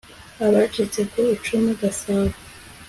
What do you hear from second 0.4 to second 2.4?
Abacitse ku icumu Gasabo